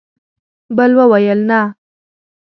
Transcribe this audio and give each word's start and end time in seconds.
بل 0.77 0.91
وویل: 0.99 1.39
نه! 1.49 1.61